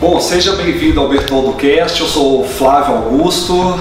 [0.00, 3.80] Bom, seja bem-vindo ao Bertoldo Cast, eu sou o Flávio Augusto.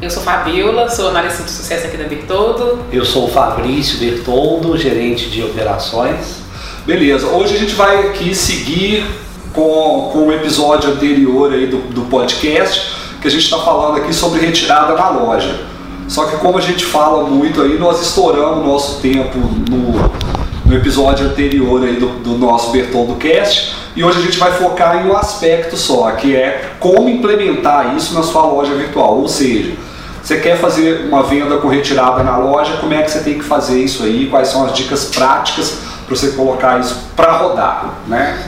[0.00, 2.78] Eu sou Fabiola, sou analista de sucesso aqui da Bertoldo.
[2.90, 6.36] Eu sou o Fabrício Bertoldo, gerente de operações.
[6.86, 9.04] Beleza, hoje a gente vai aqui seguir
[9.52, 12.90] com, com o episódio anterior aí do, do podcast,
[13.20, 15.60] que a gente está falando aqui sobre retirada na loja.
[16.08, 20.10] Só que como a gente fala muito aí, nós estouramos nosso tempo no,
[20.64, 25.04] no episódio anterior aí do, do nosso Bertoldo Cast e hoje a gente vai focar
[25.04, 29.18] em um aspecto só, que é como implementar isso na sua loja virtual.
[29.18, 29.74] Ou seja,
[30.22, 33.44] você quer fazer uma venda com retirada na loja, como é que você tem que
[33.44, 38.46] fazer isso aí, quais são as dicas práticas para você colocar isso para rodar, né?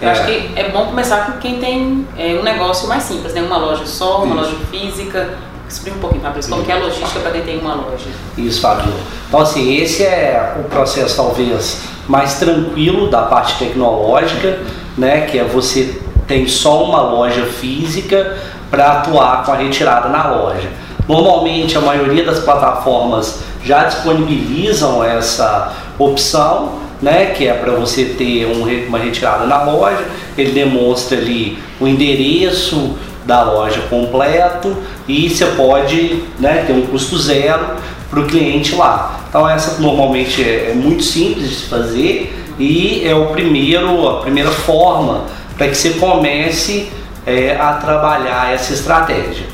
[0.00, 0.12] Eu é.
[0.12, 3.42] acho que é bom começar com quem tem é, um negócio mais simples, né?
[3.42, 4.54] Uma loja só, uma isso.
[4.54, 5.38] loja física.
[5.68, 8.08] Explica um pouquinho, Fabrício, como que é a logística para quem tem uma loja.
[8.36, 8.92] Isso, Fabio.
[9.30, 14.58] Então, assim, esse é o processo talvez mais tranquilo da parte tecnológica,
[14.98, 15.20] né?
[15.20, 18.36] Que é você tem só uma loja física
[18.68, 20.68] para atuar com a retirada na loja.
[21.06, 28.46] Normalmente a maioria das plataformas já disponibilizam essa opção, né, que é para você ter
[28.46, 30.04] um, uma retirada na loja.
[30.36, 37.16] Ele demonstra ali o endereço da loja completo e você pode né, ter um custo
[37.16, 37.76] zero
[38.10, 39.20] para o cliente lá.
[39.28, 44.20] Então essa normalmente é, é muito simples de se fazer e é o primeiro, a
[44.20, 45.24] primeira forma
[45.56, 46.90] para que você comece
[47.26, 49.46] é, a trabalhar essa estratégia.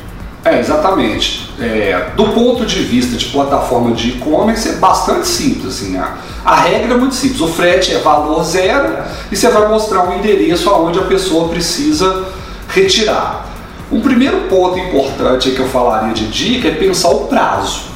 [0.43, 1.49] É, exatamente.
[1.59, 5.67] É, do ponto de vista de plataforma de e-commerce é bastante simples.
[5.67, 7.41] Assim, a, a regra é muito simples.
[7.41, 8.97] O frete é valor zero
[9.31, 12.25] e você vai mostrar um endereço aonde a pessoa precisa
[12.69, 13.45] retirar.
[13.91, 17.86] Um primeiro ponto importante que eu falaria de dica é pensar o prazo.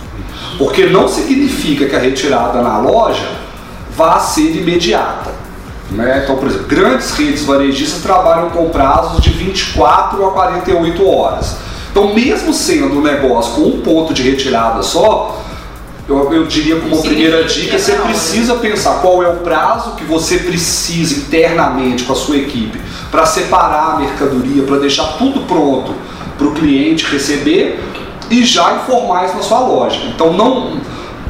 [0.61, 3.27] Porque não significa que a retirada na loja
[3.97, 5.31] vá ser imediata.
[5.89, 6.21] Né?
[6.23, 11.57] Então, por exemplo, grandes redes varejistas trabalham com prazos de 24 a 48 horas.
[11.89, 15.41] Então, mesmo sendo um negócio com um ponto de retirada só,
[16.07, 20.03] eu, eu diria como Sim, primeira dica, você precisa pensar qual é o prazo que
[20.03, 22.79] você precisa internamente com a sua equipe
[23.09, 25.91] para separar a mercadoria, para deixar tudo pronto
[26.37, 27.79] para o cliente receber
[28.31, 29.99] e já informar isso na sua loja.
[30.07, 30.79] Então não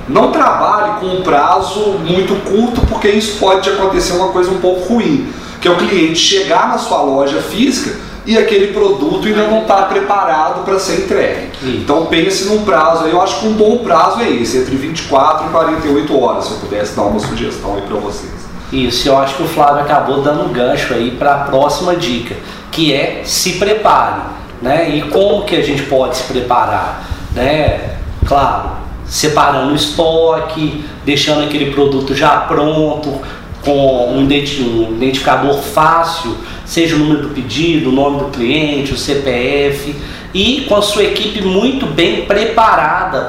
[0.08, 4.94] não trabalhe com um prazo muito curto, porque isso pode acontecer uma coisa um pouco
[4.94, 5.32] ruim,
[5.62, 7.96] que é o cliente chegar na sua loja física
[8.26, 11.52] e aquele produto ainda não está preparado para ser entregue.
[11.64, 15.50] Então pense num prazo, eu acho que um bom prazo é esse, entre 24 e
[15.50, 18.32] 48 horas, se eu pudesse dar uma sugestão aí para vocês.
[18.72, 22.36] Isso, eu acho que o Flávio acabou dando um gancho aí para a próxima dica,
[22.72, 24.22] que é se prepare,
[24.62, 24.90] né?
[24.96, 27.98] E como que a gente pode se preparar, né?
[28.26, 28.72] Claro,
[29.06, 33.22] separando o estoque, deixando aquele produto já pronto,
[33.64, 36.36] com um identificador fácil,
[36.66, 39.96] seja o número do pedido, o nome do cliente, o CPF,
[40.34, 43.22] e com a sua equipe muito bem preparada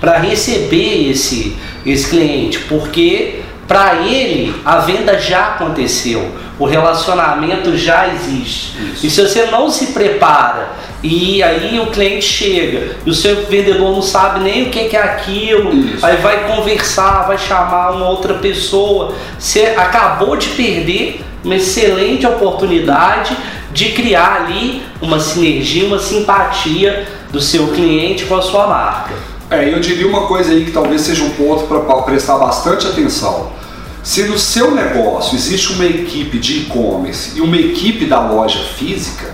[0.00, 8.08] para receber esse, esse cliente, porque para ele a venda já aconteceu, o relacionamento já
[8.08, 8.76] existe.
[8.76, 9.06] Isso.
[9.06, 10.72] E se você não se prepara
[11.04, 15.00] e aí o cliente chega e o seu vendedor não sabe nem o que é
[15.00, 16.04] aquilo, Isso.
[16.04, 19.14] aí vai conversar, vai chamar uma outra pessoa.
[19.38, 23.36] Você acabou de perder uma excelente oportunidade
[23.70, 29.14] de criar ali uma sinergia, uma simpatia do seu cliente com a sua marca.
[29.48, 33.59] É, eu diria uma coisa aí que talvez seja um ponto para prestar bastante atenção.
[34.02, 39.26] Se no seu negócio existe uma equipe de e-commerce e uma equipe da loja física,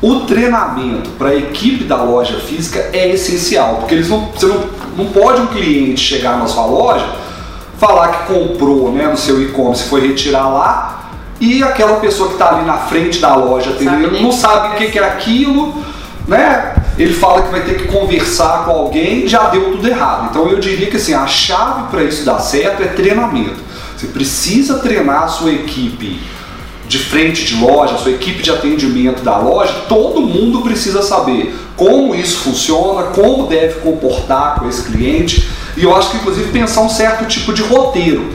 [0.00, 4.64] o treinamento para a equipe da loja física é essencial, porque eles não, você não,
[4.96, 7.06] não pode um cliente chegar na sua loja,
[7.78, 11.10] falar que comprou né, no seu e-commerce, foi retirar lá,
[11.40, 14.92] e aquela pessoa que está ali na frente da loja atendendo não sabe o que,
[14.92, 15.74] que é aquilo,
[16.26, 16.74] né?
[16.96, 20.28] Ele fala que vai ter que conversar com alguém, já deu tudo errado.
[20.30, 23.71] Então eu diria que assim, a chave para isso dar certo é treinamento.
[24.02, 26.18] Você precisa treinar a sua equipe
[26.88, 31.54] de frente de loja, a sua equipe de atendimento da loja, todo mundo precisa saber
[31.76, 35.48] como isso funciona, como deve comportar com esse cliente.
[35.76, 38.28] E eu acho que inclusive pensar um certo tipo de roteiro.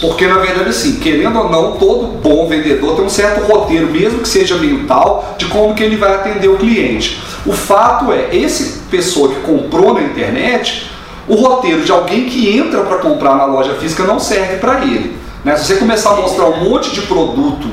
[0.00, 4.20] Porque na verdade assim, querendo ou não, todo bom vendedor tem um certo roteiro, mesmo
[4.20, 7.20] que seja mental, de como que ele vai atender o cliente.
[7.44, 10.90] O fato é, esse pessoa que comprou na internet,
[11.28, 15.16] o roteiro de alguém que entra para comprar na loja física não serve para ele.
[15.44, 15.56] Né?
[15.56, 17.68] Se você começar a mostrar um monte de produto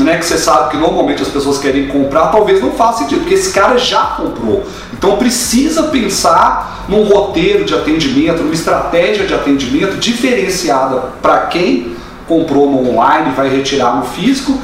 [0.00, 3.34] né, que você sabe que normalmente as pessoas querem comprar, talvez não faça sentido, porque
[3.34, 4.64] esse cara já comprou.
[4.92, 11.96] Então precisa pensar num roteiro de atendimento, numa estratégia de atendimento diferenciada para quem
[12.26, 14.56] comprou no online vai retirar no físico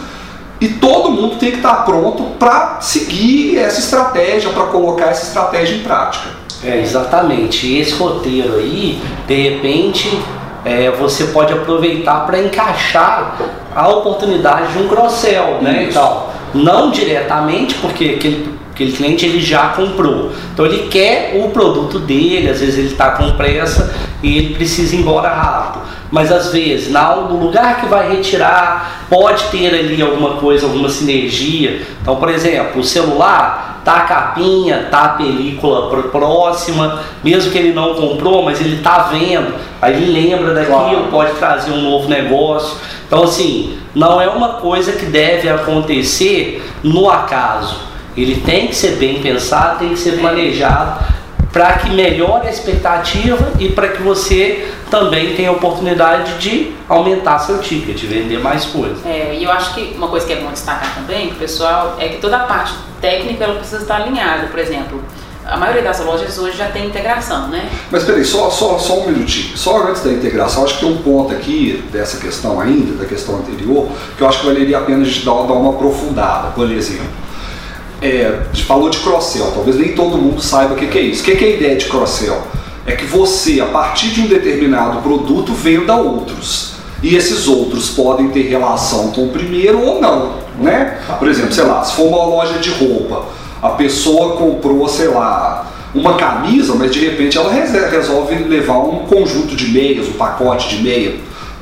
[0.61, 5.77] E todo mundo tem que estar pronto para seguir essa estratégia, para colocar essa estratégia
[5.77, 6.31] em prática.
[6.65, 7.67] É, exatamente.
[7.67, 10.19] E esse roteiro aí, de repente,
[10.65, 13.39] é, você pode aproveitar para encaixar
[13.75, 15.87] a oportunidade de um cross-sell, né?
[15.89, 20.33] Então, não diretamente, porque aquele, aquele cliente ele já comprou.
[20.53, 24.97] Então ele quer o produto dele, às vezes ele está com pressa e ele precisa
[24.97, 25.85] ir embora rápido.
[26.11, 31.83] Mas às vezes, no lugar que vai retirar, pode ter ali alguma coisa, alguma sinergia.
[32.01, 37.73] Então, por exemplo, o celular tá a capinha, tá a película próxima, mesmo que ele
[37.73, 41.09] não comprou, mas ele tá vendo, aí ele lembra daquilo, claro.
[41.11, 42.79] pode trazer um novo negócio.
[43.07, 47.77] Então, assim, não é uma coisa que deve acontecer no acaso.
[48.17, 51.05] Ele tem que ser bem pensado, tem que ser planejado
[51.57, 57.39] para que melhore a expectativa e para que você também tenha a oportunidade de aumentar
[57.39, 58.99] seu ticket, vender mais coisas.
[59.07, 62.19] É, e eu acho que uma coisa que é bom destacar também, pessoal, é que
[62.19, 64.49] toda a parte técnica ela precisa estar alinhada.
[64.49, 65.03] Por exemplo,
[65.47, 67.71] a maioria das lojas hoje já tem integração, né?
[67.91, 69.57] Mas peraí, só, só, só um minutinho.
[69.57, 73.37] Só antes da integração, acho que tem um ponto aqui dessa questão ainda, da questão
[73.37, 73.89] anterior,
[74.19, 77.26] que eu acho que valeria a pena a gente dar, dar uma aprofundada, por exemplo.
[78.03, 81.23] É, falou de cross-sell, talvez nem todo mundo saiba o que, que é isso.
[81.23, 82.39] O que, que é a ideia de cross-sell?
[82.87, 86.77] É que você, a partir de um determinado produto, venda outros.
[87.03, 90.99] E esses outros podem ter relação com o primeiro ou não, né?
[91.19, 93.27] Por exemplo, sei lá, se for uma loja de roupa,
[93.63, 99.57] a pessoa comprou, sei lá, uma camisa, mas de repente ela resolve levar um conjunto
[99.57, 101.17] de meias, um pacote de meia.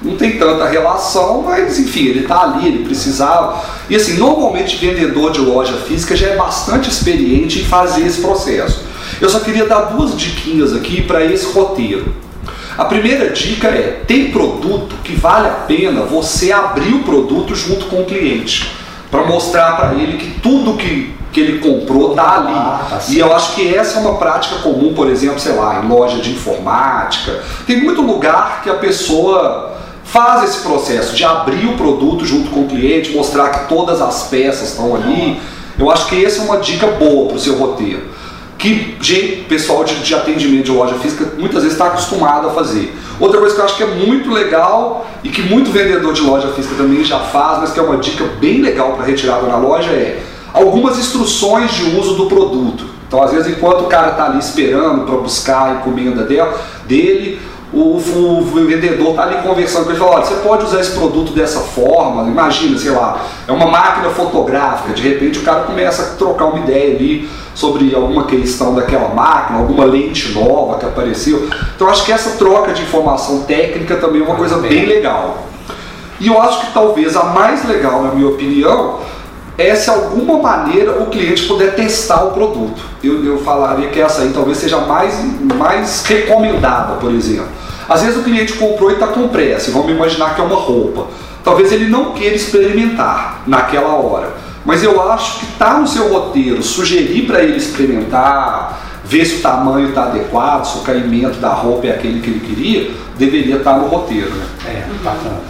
[0.04, 3.64] Não tem tanta relação, mas enfim, ele está ali, ele precisava.
[3.88, 8.82] E assim, normalmente vendedor de loja física já é bastante experiente em fazer esse processo.
[9.20, 12.14] Eu só queria dar duas diquinhas aqui para esse roteiro.
[12.76, 17.86] A primeira dica é: tem produto que vale a pena você abrir o produto junto
[17.86, 18.70] com o cliente,
[19.10, 22.54] para mostrar para ele que tudo que que ele comprou está ali.
[22.54, 25.82] Ah, tá e eu acho que essa é uma prática comum, por exemplo, sei lá,
[25.84, 27.42] em loja de informática.
[27.66, 29.73] Tem muito lugar que a pessoa
[30.04, 34.24] faz esse processo de abrir o produto junto com o cliente, mostrar que todas as
[34.24, 35.40] peças estão ali.
[35.78, 38.02] Eu acho que essa é uma dica boa para o seu roteiro.
[38.56, 42.94] Que gente, pessoal de, de atendimento de loja física muitas vezes está acostumado a fazer.
[43.18, 46.48] Outra coisa que eu acho que é muito legal e que muito vendedor de loja
[46.48, 49.90] física também já faz, mas que é uma dica bem legal para retirada na loja
[49.90, 50.22] é
[50.52, 52.94] algumas instruções de uso do produto.
[53.06, 56.24] Então, às vezes, enquanto o cara está ali esperando para buscar a encomenda
[56.86, 57.40] dele,
[57.74, 60.92] o, o, o vendedor está ali conversando com ele, fala, olha, você pode usar esse
[60.92, 66.02] produto dessa forma, imagina, sei lá, é uma máquina fotográfica, de repente o cara começa
[66.02, 71.48] a trocar uma ideia ali sobre alguma questão daquela máquina, alguma lente nova que apareceu.
[71.74, 75.46] Então acho que essa troca de informação técnica também é uma coisa bem legal.
[76.20, 79.00] E eu acho que talvez a mais legal, na minha opinião,
[79.56, 82.82] é se alguma maneira o cliente puder testar o produto.
[83.02, 85.16] Eu, eu falaria que essa aí talvez seja mais,
[85.56, 87.63] mais recomendada, por exemplo.
[87.88, 91.06] Às vezes o cliente comprou e está com pressa, vamos imaginar que é uma roupa.
[91.42, 94.34] Talvez ele não queira experimentar naquela hora.
[94.64, 99.42] Mas eu acho que está no seu roteiro sugerir para ele experimentar, ver se o
[99.42, 103.74] tamanho está adequado, se o caimento da roupa é aquele que ele queria, deveria estar
[103.74, 104.30] tá no roteiro.
[104.30, 104.46] Né?
[104.66, 105.40] É, bacana.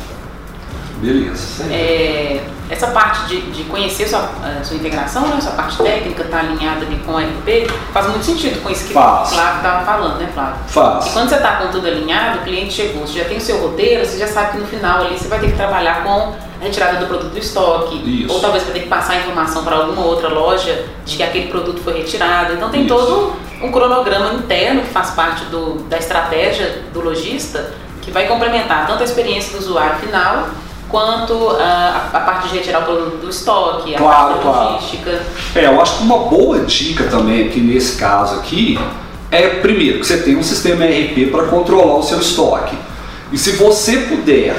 [1.00, 1.64] Beleza.
[1.71, 4.28] É, essa parte de, de conhecer sua,
[4.62, 8.25] sua integração, né, sua parte técnica, estar tá alinhada ali com o RP, faz muito
[8.25, 9.28] sentido com isso que faz.
[9.28, 10.56] o Flávio estava falando, né, Flávio?
[10.68, 11.06] Faz.
[11.06, 13.59] E quando você está com tudo alinhado, o cliente chegou, você já tem o seu
[13.61, 16.64] roteiro, você já sabe que no final ali você vai ter que trabalhar com a
[16.64, 18.33] retirada do produto do estoque, isso.
[18.33, 21.49] ou talvez vai ter que passar a informação para alguma outra loja de que aquele
[21.49, 22.54] produto foi retirado.
[22.54, 22.94] Então tem isso.
[22.94, 28.87] todo um cronograma interno que faz parte do, da estratégia do lojista que vai complementar
[28.87, 30.49] tanto a experiência do usuário final
[30.95, 34.73] quanto a, a, parte de retirar o produto do estoque, a claro, parte claro.
[34.75, 35.23] logística.
[35.57, 38.79] É, eu acho que uma boa dica também aqui nesse caso aqui
[39.29, 42.79] é primeiro que você tem um sistema ERP para controlar o seu estoque.
[43.33, 44.55] E se você puder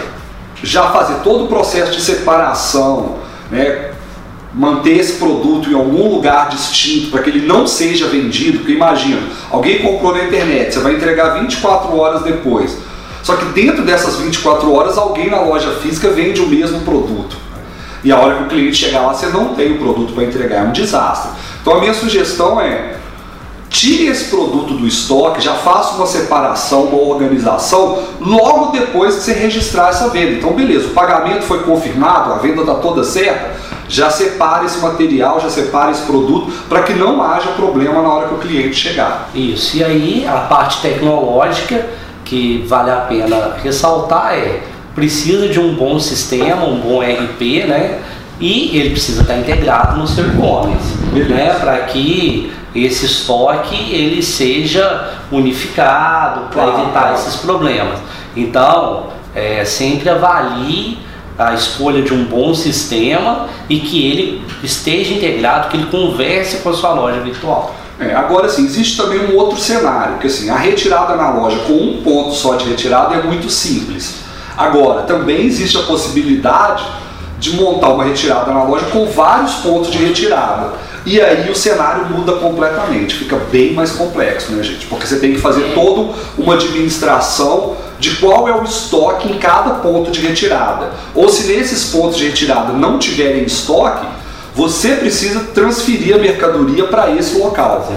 [0.61, 3.15] já fazer todo o processo de separação,
[3.49, 3.91] né,
[4.53, 9.21] manter esse produto em algum lugar distinto para que ele não seja vendido, porque imagina,
[9.49, 12.77] alguém comprou na internet, você vai entregar 24 horas depois.
[13.25, 17.35] Só que dentro dessas 24 horas, alguém na loja física vende o mesmo produto.
[18.03, 20.57] E a hora que o cliente chegar lá, você não tem o produto para entregar,
[20.57, 21.31] é um desastre.
[21.59, 22.97] Então a minha sugestão é
[23.67, 29.33] tire esse produto do estoque, já faça uma separação, uma organização, logo depois que você
[29.33, 30.33] registrar essa venda.
[30.33, 33.55] Então, beleza, o pagamento foi confirmado, a venda está toda certa,
[33.89, 38.27] já separe esse material, já separe esse produto, para que não haja problema na hora
[38.27, 39.31] que o cliente chegar.
[39.33, 44.63] Isso, e aí a parte tecnológica que vale a pena ressaltar é
[44.93, 48.01] precisa de um bom sistema, um bom RP, né?
[48.39, 50.97] e ele precisa estar integrado no seu e-commerce,
[51.29, 57.15] né, para que esse estoque ele seja unificado para Claro, evitar claro.
[57.15, 57.99] esses problemas.
[58.35, 60.97] Então, é, sempre avalie
[61.39, 66.69] a escolha de um bom sistema e que ele esteja integrado, que ele converse com
[66.69, 67.73] a sua loja virtual.
[67.99, 71.73] É, agora sim, existe também um outro cenário, que assim, a retirada na loja com
[71.73, 74.15] um ponto só de retirada é muito simples.
[74.57, 76.85] Agora, também existe a possibilidade
[77.39, 80.73] de montar uma retirada na loja com vários pontos de retirada.
[81.05, 84.87] E aí o cenário muda completamente, fica bem mais complexo, né, gente?
[84.87, 89.75] Porque você tem que fazer toda uma administração de qual é o estoque em cada
[89.75, 90.91] ponto de retirada.
[91.13, 94.05] Ou se nesses pontos de retirada não tiverem estoque,
[94.55, 97.91] você precisa transferir a mercadoria para esse local.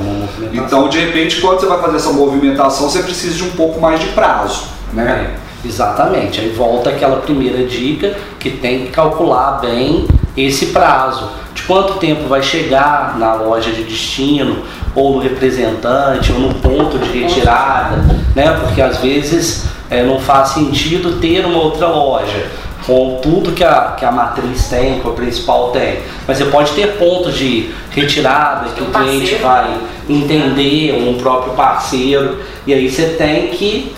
[0.52, 4.00] Então, de repente, quando você vai fazer essa movimentação, você precisa de um pouco mais
[4.00, 5.36] de prazo, né?
[5.64, 6.40] É, exatamente.
[6.40, 11.30] Aí volta aquela primeira dica que tem que calcular bem esse prazo.
[11.54, 14.64] De quanto tempo vai chegar na loja de destino,
[14.96, 17.98] ou no representante, ou no ponto de retirada,
[18.34, 18.58] né?
[18.64, 22.48] Porque às vezes é, não faz sentido ter uma outra loja
[22.88, 25.98] com tudo que a, que a matriz tem, que o principal tem.
[26.26, 29.42] Mas você pode ter pontos de retirada que o cliente parceiro.
[29.42, 29.76] vai
[30.08, 33.94] entender, um próprio parceiro, e aí você tem que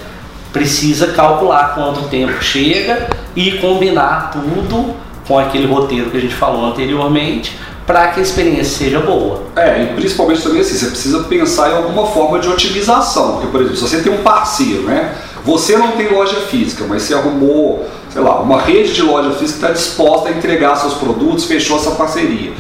[0.53, 4.97] precisa calcular quanto tempo chega e combinar tudo
[5.29, 7.57] com aquele roteiro que a gente falou anteriormente
[7.87, 9.45] para que a experiência seja boa.
[9.55, 13.35] É, e principalmente também assim, você precisa pensar em alguma forma de otimização.
[13.35, 15.15] Porque, por exemplo, se você tem um parceiro, né?
[15.45, 19.67] Você não tem loja física, mas você arrumou, sei lá, uma rede de loja física
[19.67, 22.53] está disposta a entregar seus produtos, fechou essa parceria.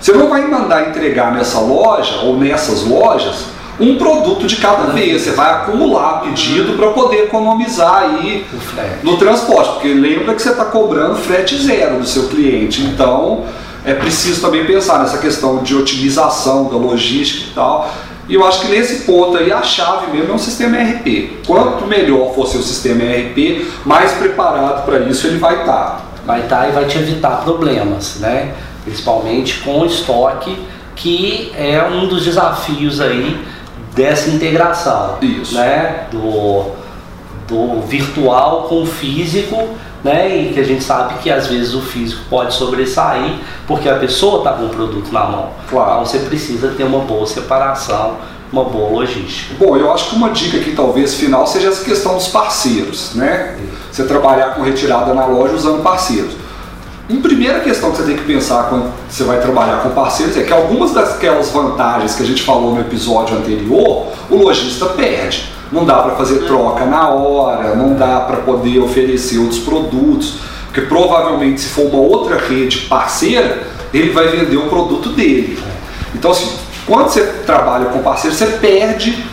[0.00, 3.46] Você não vai mandar entregar nessa loja ou nessas lojas
[3.78, 5.22] um produto de cada vez.
[5.22, 9.04] Você vai acumular pedido para poder economizar aí frete.
[9.04, 12.82] no transporte, porque lembra que você está cobrando frete zero do seu cliente.
[12.82, 13.44] Então
[13.84, 17.90] é preciso também pensar nessa questão de otimização da logística e tal.
[18.28, 21.38] E eu acho que nesse ponto aí a chave mesmo é um sistema ERP.
[21.46, 26.12] Quanto melhor for seu sistema ERP, mais preparado para isso ele vai estar.
[26.26, 28.52] Vai estar e vai te evitar problemas, né?
[28.84, 30.58] Principalmente com o estoque,
[30.96, 33.40] que é um dos desafios aí
[33.94, 35.54] dessa integração, Isso.
[35.54, 36.06] né?
[36.10, 36.72] Do,
[37.46, 39.68] do virtual com o físico,
[40.02, 40.36] né?
[40.36, 44.38] E que a gente sabe que às vezes o físico pode sobressair porque a pessoa
[44.38, 45.50] está com o produto na mão.
[45.68, 45.92] Claro.
[45.92, 48.16] Então você precisa ter uma boa separação,
[48.52, 49.54] uma boa logística.
[49.58, 53.58] Bom, eu acho que uma dica aqui talvez final seja essa questão dos parceiros, né?
[53.90, 56.32] Você trabalhar com retirada na loja usando parceiros.
[57.08, 60.42] Uma primeira questão que você tem que pensar quando você vai trabalhar com parceiros é
[60.42, 65.55] que algumas daquelas vantagens que a gente falou no episódio anterior, o lojista perde.
[65.72, 70.34] Não dá para fazer troca na hora, não dá para poder oferecer outros produtos,
[70.66, 75.58] porque provavelmente se for uma outra rede parceira, ele vai vender o produto dele.
[76.14, 76.52] Então, assim,
[76.86, 79.24] quando você trabalha com parceiro, você perde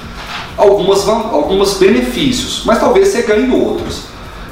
[0.58, 4.02] algumas, alguns benefícios, mas talvez você ganhe outros.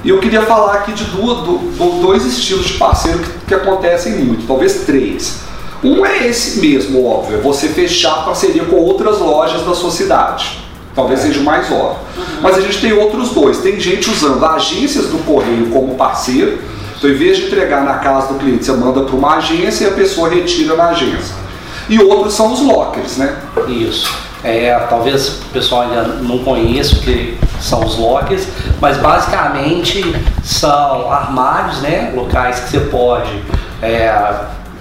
[0.03, 3.53] E eu queria falar aqui de duas, do- do- dois estilos de parceiro que, que
[3.55, 5.39] acontecem muito, talvez três.
[5.83, 10.59] Um é esse mesmo, óbvio, é você fechar parceria com outras lojas da sua cidade.
[10.93, 11.99] Talvez seja o mais óbvio.
[12.41, 13.59] Mas a gente tem outros dois.
[13.59, 16.59] Tem gente usando agências do correio como parceiro.
[16.97, 19.87] Então, em vez de entregar na casa do cliente, você manda para uma agência e
[19.87, 21.35] a pessoa retira na agência.
[21.89, 23.35] E outros são os lockers, né?
[23.67, 24.11] Isso.
[24.43, 28.47] É, talvez o pessoal ainda não conheça o que são os lockers,
[28.79, 30.03] mas basicamente
[30.43, 33.31] são armários, né, locais que você pode
[33.83, 34.11] é,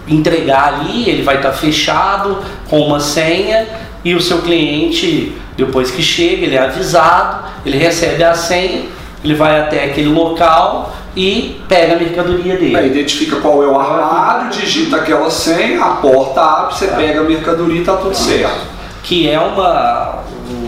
[0.09, 2.39] entregar ali, ele vai estar fechado
[2.71, 3.67] com uma senha
[4.05, 8.87] e o seu cliente, depois que chega, ele é avisado, ele recebe a senha,
[9.23, 12.77] ele vai até aquele local e pega a mercadoria dele.
[12.77, 17.25] Aí identifica qual é o armário, digita aquela senha, a porta abre, você pega a
[17.25, 18.81] mercadoria e tá tudo certo.
[19.03, 20.21] que é uma,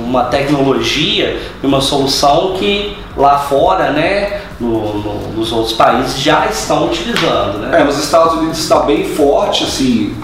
[0.06, 6.46] uma tecnologia e uma solução que lá fora, né, no- no- nos outros países já
[6.46, 7.80] estão utilizando, né?
[7.80, 10.14] É, nos Estados Unidos está bem forte, assim,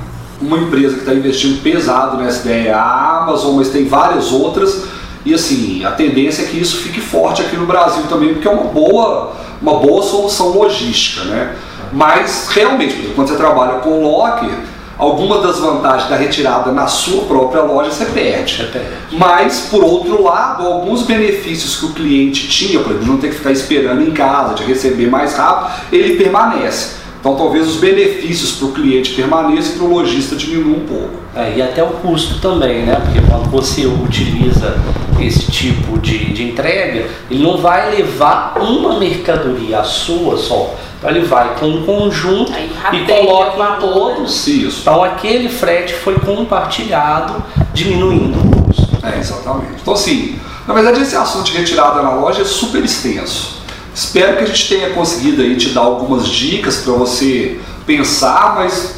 [0.41, 4.85] uma empresa que está investindo pesado nessa ideia é a Amazon, mas tem várias outras.
[5.25, 8.51] E assim, a tendência é que isso fique forte aqui no Brasil também, porque é
[8.51, 11.57] uma boa, uma boa solução logística, né?
[11.93, 14.51] Mas realmente, exemplo, quando você trabalha com locker,
[14.97, 18.63] alguma das vantagens da retirada na sua própria loja você perde.
[18.63, 18.87] Repete.
[19.13, 23.37] Mas, por outro lado, alguns benefícios que o cliente tinha, por exemplo, não ter que
[23.37, 26.98] ficar esperando em casa, de receber mais rápido, ele permanece.
[27.21, 31.15] Então, talvez os benefícios para o cliente permaneçam e para o lojista diminuam um pouco.
[31.35, 33.01] É, e até o custo também, né?
[33.05, 34.77] Porque quando você utiliza
[35.21, 40.75] esse tipo de, de entrega, ele não vai levar uma mercadoria a sua só.
[40.99, 44.47] Então ele vai com um conjunto Aí e coloca em todos.
[44.47, 44.81] Isso.
[44.83, 48.89] Então aquele frete foi compartilhado, diminuindo o custo.
[49.03, 49.81] É, exatamente.
[49.81, 53.58] Então, assim, na verdade, esse assunto de retirada na loja é super extenso.
[53.99, 58.95] Espero que a gente tenha conseguido aí te dar algumas dicas para você pensar, mas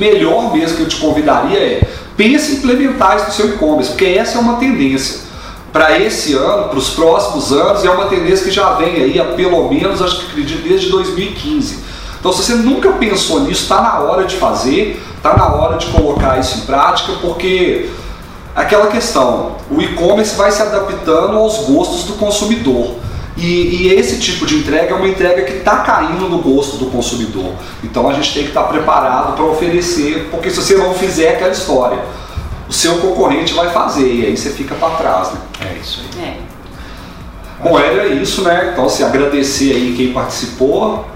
[0.00, 4.04] melhor mesmo que eu te convidaria é pense em implementar isso no seu e-commerce, porque
[4.04, 5.20] essa é uma tendência.
[5.72, 9.26] Para esse ano, para os próximos anos, é uma tendência que já vem aí há
[9.26, 11.78] pelo menos, acho que acredito, desde 2015.
[12.18, 15.86] Então, se você nunca pensou nisso, está na hora de fazer, está na hora de
[15.86, 17.90] colocar isso em prática, porque
[18.56, 23.06] aquela questão, o e-commerce vai se adaptando aos gostos do consumidor.
[23.36, 26.86] E, e esse tipo de entrega é uma entrega que está caindo no gosto do
[26.86, 27.52] consumidor.
[27.84, 31.52] Então a gente tem que estar preparado para oferecer, porque se você não fizer aquela
[31.52, 31.98] história,
[32.68, 35.32] o seu concorrente vai fazer e aí você fica para trás.
[35.32, 35.40] Né?
[35.60, 36.24] É isso aí.
[36.24, 36.36] É.
[37.62, 38.70] Bom, era isso, né?
[38.72, 41.06] Então, se agradecer aí quem participou.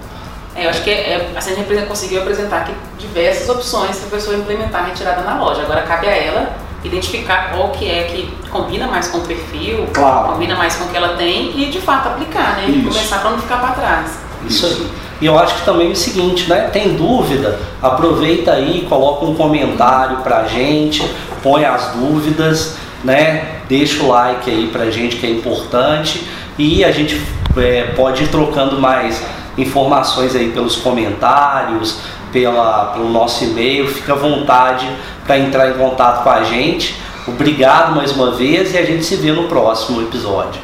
[0.55, 4.11] É, eu acho que é, assim, a gente conseguiu apresentar aqui diversas opções para a
[4.11, 5.63] pessoa implementar a retirada na loja.
[5.63, 10.33] Agora cabe a ela identificar qual que é que combina mais com o perfil, Claro.
[10.33, 12.67] combina mais com o que ela tem e de fato aplicar, né?
[12.69, 12.89] Isso.
[12.89, 14.19] Começar para não ficar para trás.
[14.47, 14.87] Isso aí.
[15.21, 16.71] E eu acho que também é o seguinte, né?
[16.73, 17.61] Tem dúvida?
[17.83, 21.07] Aproveita aí, coloca um comentário pra gente,
[21.43, 23.57] põe as dúvidas, né?
[23.69, 26.27] Deixa o like aí pra gente que é importante
[26.59, 27.21] e a gente
[27.59, 29.23] é, pode ir trocando mais
[29.59, 31.99] informações aí pelos comentários,
[32.33, 33.89] pela, pelo nosso e-mail.
[33.89, 34.89] Fica à vontade
[35.25, 36.95] para entrar em contato com a gente.
[37.27, 40.61] Obrigado mais uma vez e a gente se vê no próximo episódio.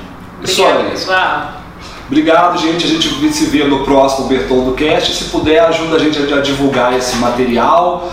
[0.79, 0.91] Aí.
[0.91, 1.53] pessoal.
[2.07, 2.85] Obrigado, gente.
[2.85, 5.13] A gente se vê no próximo Bertoldo Cast.
[5.13, 8.13] Se puder, ajuda a gente a divulgar esse material.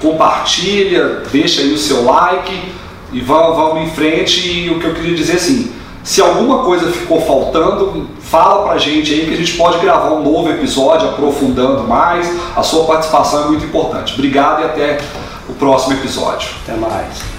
[0.00, 2.72] Compartilha, deixa aí o seu like
[3.12, 4.48] e vamos, vamos em frente.
[4.48, 5.72] E o que eu queria dizer assim,
[6.02, 10.22] se alguma coisa ficou faltando, fala pra gente aí que a gente pode gravar um
[10.22, 12.26] novo episódio aprofundando mais.
[12.56, 14.14] A sua participação é muito importante.
[14.14, 14.98] Obrigado e até
[15.46, 16.48] o próximo episódio.
[16.62, 17.31] Até mais.